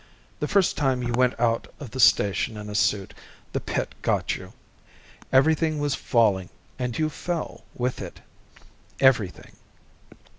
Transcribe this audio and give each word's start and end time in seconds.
The 0.39 0.47
first 0.47 0.77
time 0.77 1.03
you 1.03 1.13
went 1.13 1.39
out 1.39 1.71
of 1.79 1.91
the 1.91 1.99
station 1.99 2.57
in 2.57 2.71
a 2.71 2.73
suit, 2.73 3.13
the 3.53 3.59
pit 3.59 3.93
got 4.01 4.35
you. 4.35 4.53
Everything 5.31 5.77
was 5.77 5.93
falling, 5.93 6.49
and 6.79 6.97
you 6.97 7.07
fell, 7.07 7.63
with 7.75 8.01
it. 8.01 8.19
Everything. 8.99 9.57